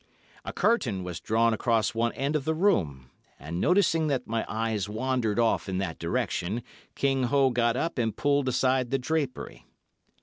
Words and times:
A 0.43 0.51
curtain 0.51 1.03
was 1.03 1.19
drawn 1.19 1.53
across 1.53 1.93
one 1.93 2.11
end 2.13 2.35
of 2.35 2.43
the 2.43 2.55
room, 2.55 3.11
and 3.37 3.61
noticing 3.61 4.07
that 4.07 4.25
my 4.25 4.43
eyes 4.49 4.89
wandered 4.89 5.37
off 5.37 5.69
in 5.69 5.77
that 5.77 5.99
direction, 5.99 6.63
King 6.95 7.25
Ho 7.25 7.51
got 7.51 7.75
up 7.77 7.99
and 7.99 8.17
pulled 8.17 8.49
aside 8.49 8.89
the 8.89 8.97
drapery. 8.97 9.63